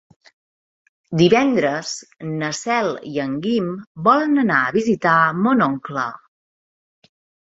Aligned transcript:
Divendres 1.17 1.91
na 2.39 2.49
Cel 2.59 2.89
i 3.09 3.13
en 3.23 3.35
Guim 3.43 3.67
volen 4.07 4.45
anar 4.45 4.63
a 4.63 4.71
visitar 4.79 5.19
mon 5.43 5.63
oncle. 5.67 6.07